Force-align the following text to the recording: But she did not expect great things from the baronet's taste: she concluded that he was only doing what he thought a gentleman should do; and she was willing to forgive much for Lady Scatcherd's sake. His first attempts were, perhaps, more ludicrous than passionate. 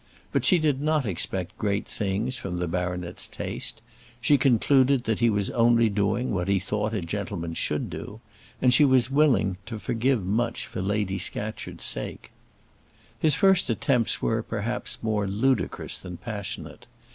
But 0.31 0.45
she 0.45 0.57
did 0.57 0.81
not 0.81 1.05
expect 1.05 1.55
great 1.59 1.85
things 1.87 2.35
from 2.35 2.57
the 2.57 2.67
baronet's 2.67 3.27
taste: 3.27 3.83
she 4.19 4.35
concluded 4.35 5.03
that 5.03 5.19
he 5.19 5.29
was 5.29 5.51
only 5.51 5.89
doing 5.89 6.33
what 6.33 6.47
he 6.47 6.57
thought 6.57 6.95
a 6.95 7.01
gentleman 7.01 7.53
should 7.53 7.87
do; 7.87 8.19
and 8.63 8.73
she 8.73 8.83
was 8.83 9.11
willing 9.11 9.57
to 9.67 9.77
forgive 9.77 10.25
much 10.25 10.65
for 10.65 10.81
Lady 10.81 11.19
Scatcherd's 11.19 11.85
sake. 11.85 12.31
His 13.19 13.35
first 13.35 13.69
attempts 13.69 14.23
were, 14.23 14.41
perhaps, 14.41 15.03
more 15.03 15.27
ludicrous 15.27 15.99
than 15.99 16.17
passionate. 16.17 16.87